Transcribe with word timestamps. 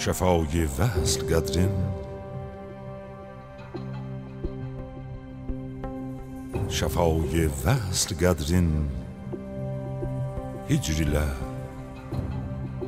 şəfayı 0.00 0.64
vəsl 0.78 1.26
qədrin 1.28 1.74
şəfayı 6.78 7.50
vəsl 7.60 8.14
qədrin 8.22 8.70
hicr 10.70 11.02
ilə 11.04 11.26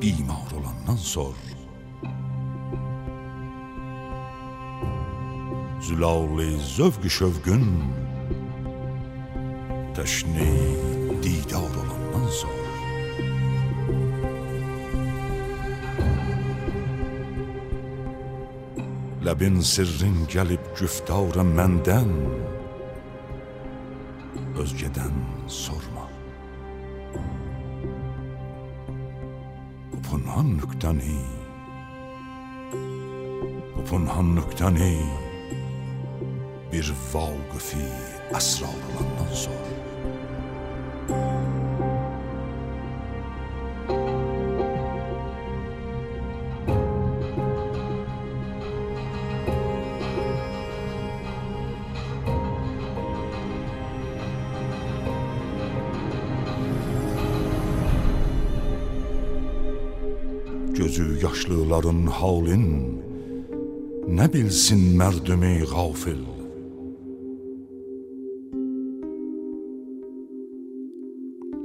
bimar 0.00 0.56
olandan 0.56 1.00
sor 1.12 1.36
zülal 5.84 6.40
zövq 6.76 7.04
şövqün 7.18 7.68
təşni 10.00 10.52
didar 11.20 11.72
olandan 11.84 12.28
sor 12.40 12.71
Ləbin 19.22 19.60
sirrin 19.62 20.24
gəlib 20.26 20.64
güftarə 20.74 21.44
məndən. 21.46 22.10
Özgədən 24.58 25.20
sorma. 25.46 26.08
Pınhan 30.08 30.50
nüktəni 30.58 31.20
Bir 36.72 36.90
vaqıfi 37.12 37.86
əsrar 38.40 38.76
olandan 38.90 39.32
sor 39.44 39.91
Gözü 60.78 61.18
yaşlıların 61.22 62.06
halin 62.06 62.68
Nə 64.08 64.26
bilsin 64.32 64.82
mərdümi 65.00 65.56
qafil 65.72 66.22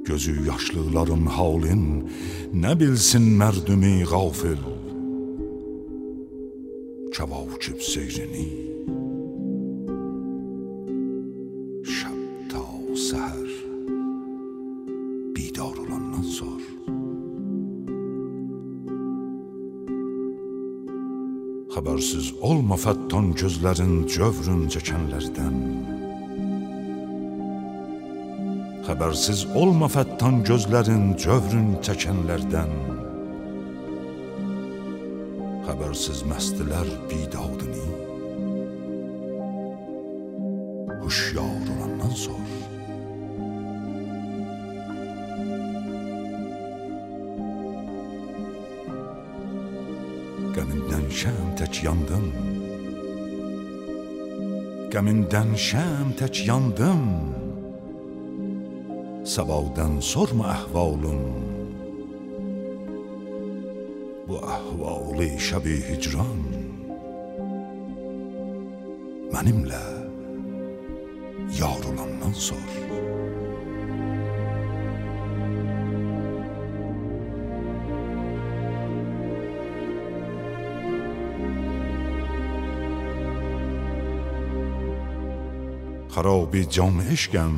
Gözü 0.08 0.36
yaşlıların 0.48 1.26
halin 1.38 1.84
Nə 2.64 2.74
bilsin 2.80 3.26
mərdümi 3.40 3.96
qafil 4.12 4.62
Kəvakib 7.16 7.80
seyrini 7.92 8.48
Şəb 11.96 12.22
ta 12.52 12.66
səhər 13.08 13.47
Xəbərsiz 21.78 22.32
olma 22.42 22.74
fəttan 22.74 23.28
gözlərin 23.38 24.08
cövrün 24.10 24.64
çəkənlərdən. 24.74 25.58
Xəbərsiz 28.88 29.44
olma 29.62 29.86
fəttan 29.94 30.40
gözlərin 30.48 31.12
cövrün 31.22 31.76
çəkənlərdən. 31.86 32.74
Xəbərsiz 35.68 36.26
məstilər 36.32 36.90
bidadını 37.14 37.86
Huşyar 41.04 41.47
Qəmindən 50.58 51.04
şəm 51.14 51.50
tək 51.60 51.84
yandım. 51.86 52.32
Qəmindən 54.90 55.52
şəm 55.54 56.16
tək 56.18 56.40
yandım. 56.48 57.04
Səvavdən 59.28 60.00
sorma 60.02 60.48
əhvalım 60.56 61.22
Bu 64.28 64.42
əhvalı 64.56 65.30
şəbi 65.48 65.78
hicran. 65.92 66.42
Mənimlə 69.36 69.86
yar 71.60 71.86
olandan 71.92 72.34
sor 72.48 72.66
خرابی 86.17 86.65
جام 86.65 87.01
عشقم 87.01 87.55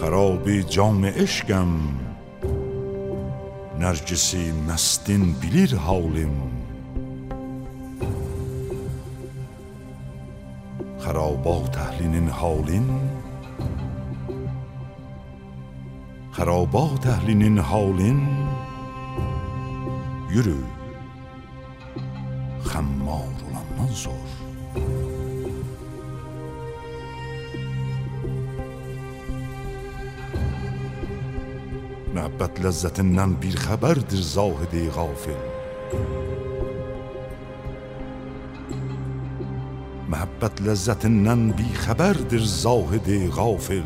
خرابی 0.00 0.62
جام 0.62 1.04
عشقم 1.04 1.72
نرگسی 3.78 4.52
مستین 4.68 5.24
bilir 5.42 5.72
halim 5.86 6.34
خرابات 11.04 11.74
əhlinin 11.86 12.28
halin 12.40 12.86
خرابات 16.36 17.04
əhlinin 17.14 17.58
halin 17.70 18.20
yürü 20.34 20.60
خمار 22.67 23.33
ولن 23.47 23.89
نظر 23.89 24.47
محبت 32.15 32.61
لذتنن 32.61 33.33
بیر 33.33 33.55
خبر 33.55 33.93
در 33.93 34.17
زاهده 34.17 34.89
غافل. 34.89 35.31
محبت 40.09 40.61
لذتنن 40.61 41.51
بی 41.51 41.73
خبر 41.73 42.13
در 42.13 42.37
زاهده 42.37 43.29
غافل. 43.29 43.83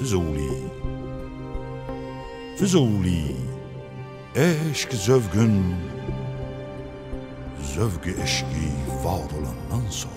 فزولی 0.00 0.50
فزولی 2.60 3.49
Eşq 4.36 4.92
zövqün 4.94 5.74
Zövqü 7.74 8.22
eşqi 8.22 8.68
var 9.04 9.30
olandan 9.38 9.90
sor 9.90 10.10